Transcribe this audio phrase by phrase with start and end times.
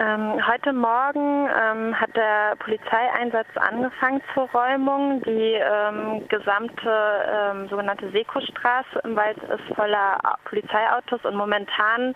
[0.00, 5.20] Ähm, heute Morgen ähm, hat der Polizeieinsatz angefangen zur Räumung.
[5.22, 6.88] Die ähm, gesamte
[7.28, 12.14] ähm, sogenannte Sekostraße im Wald ist voller Polizeiautos und momentan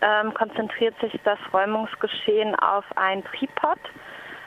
[0.00, 3.80] ähm, konzentriert sich das Räumungsgeschehen auf ein Tripod,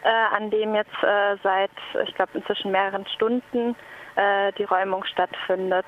[0.03, 1.71] äh, an dem jetzt äh, seit,
[2.07, 3.75] ich glaube, inzwischen mehreren Stunden
[4.15, 5.85] äh, die Räumung stattfindet.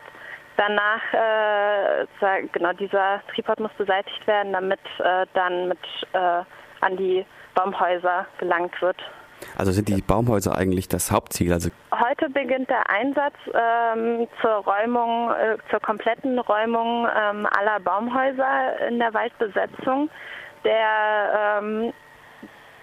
[0.57, 5.79] Danach, äh, genau, dieser Tripod muss beseitigt werden, damit äh, dann mit
[6.11, 6.43] äh,
[6.81, 7.25] an die
[7.55, 8.97] Baumhäuser gelangt wird.
[9.57, 11.53] Also sind die Baumhäuser eigentlich das Hauptziel?
[11.53, 18.87] Also Heute beginnt der Einsatz ähm, zur Räumung, äh, zur kompletten Räumung ähm, aller Baumhäuser
[18.87, 20.09] in der Waldbesetzung.
[20.65, 21.93] Der ähm,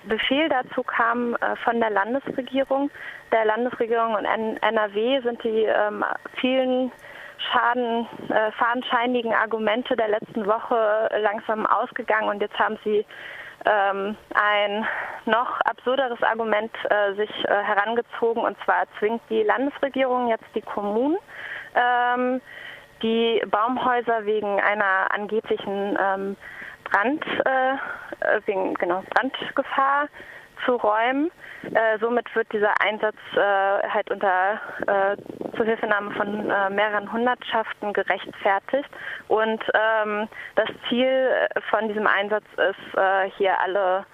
[0.04, 2.90] Befehl dazu kam äh, von der Landesregierung.
[3.32, 6.04] Der Landesregierung und NRW sind die ähm,
[6.40, 6.92] vielen
[7.52, 13.04] Schaden, äh, fadenscheinigen Argumente der letzten Woche langsam ausgegangen und jetzt haben sie
[13.64, 14.86] ähm, ein
[15.24, 21.16] noch absurderes Argument äh, sich äh, herangezogen und zwar zwingt die Landesregierung jetzt die Kommunen,
[21.74, 22.40] ähm,
[23.02, 26.36] die Baumhäuser wegen einer angeblichen ähm,
[26.84, 30.08] Brand, äh, äh wegen genau Brandgefahr
[30.66, 31.30] zu räumen.
[31.62, 35.16] Äh, somit wird dieser Einsatz äh, halt unter äh,
[35.56, 38.90] Zuhilfenahme von äh, mehreren Hundertschaften gerechtfertigt.
[39.28, 41.30] Und ähm, das Ziel
[41.70, 44.04] von diesem Einsatz ist, äh, hier alle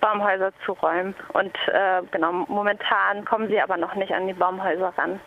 [0.00, 1.14] Baumhäuser zu räumen.
[1.32, 5.20] Und äh, genau, momentan kommen sie aber noch nicht an die Baumhäuser ran.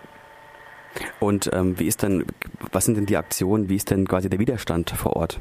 [1.20, 2.26] Und ähm, wie ist denn,
[2.72, 5.40] was sind denn die Aktionen, wie ist denn quasi der Widerstand vor Ort?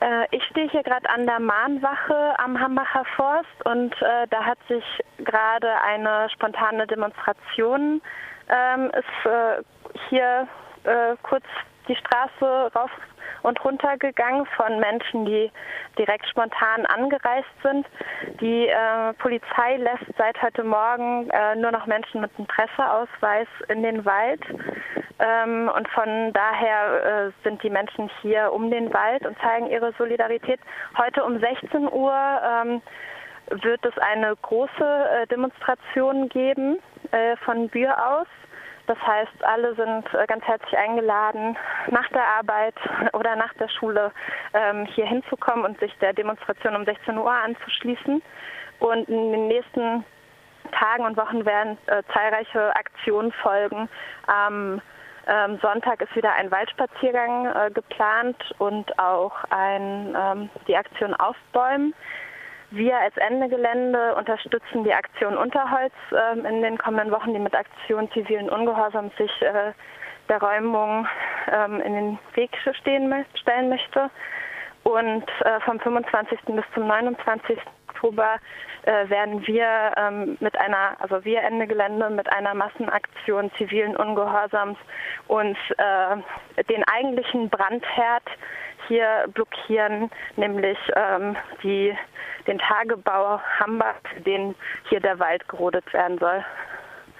[0.00, 4.58] Äh, ich stehe hier gerade an der Mahnwache am Hambacher Forst und äh, da hat
[4.68, 4.84] sich
[5.18, 8.02] gerade eine spontane Demonstration
[8.48, 9.62] ähm, ist äh,
[10.08, 10.48] hier
[10.84, 11.44] äh, kurz
[11.88, 12.90] die Straße rauf
[13.42, 15.50] und runter gegangen von Menschen, die
[15.98, 17.86] direkt spontan angereist sind.
[18.40, 23.82] Die äh, Polizei lässt seit heute Morgen äh, nur noch Menschen mit einem Presseausweis in
[23.82, 24.42] den Wald.
[25.18, 29.92] Ähm, und von daher äh, sind die Menschen hier um den Wald und zeigen ihre
[29.92, 30.60] Solidarität.
[30.98, 32.82] Heute um 16 Uhr ähm,
[33.62, 36.78] wird es eine große äh, Demonstration geben
[37.12, 38.26] äh, von Bühr aus.
[38.86, 41.56] Das heißt, alle sind äh, ganz herzlich eingeladen,
[41.90, 42.74] nach der Arbeit
[43.14, 44.12] oder nach der Schule
[44.54, 48.22] ähm, hier hinzukommen und sich der Demonstration um 16 Uhr anzuschließen.
[48.78, 50.04] Und in den nächsten
[50.72, 53.88] Tagen und Wochen werden äh, zahlreiche Aktionen folgen.
[54.26, 54.80] Am
[55.26, 61.94] ähm, Sonntag ist wieder ein Waldspaziergang äh, geplant und auch ein, ähm, die Aktion Aufbäumen.
[62.70, 67.54] Wir als Ende Gelände unterstützen die Aktion Unterholz äh, in den kommenden Wochen, die mit
[67.54, 69.72] Aktion zivilen Ungehorsams sich äh,
[70.28, 71.06] der Räumung
[71.52, 72.50] ähm, in den Weg
[72.80, 74.10] stehen, stellen möchte.
[74.82, 76.38] Und äh, vom 25.
[76.46, 77.58] bis zum 29.
[77.96, 78.36] Oktober
[78.82, 84.78] äh, werden wir ähm, mit einer, also wir Ende Gelände mit einer Massenaktion zivilen Ungehorsams
[85.28, 88.24] uns äh, den eigentlichen Brandherd
[88.86, 91.96] hier blockieren, nämlich ähm, die,
[92.46, 94.54] den Tagebau Hambach, den
[94.88, 96.44] hier der Wald gerodet werden soll.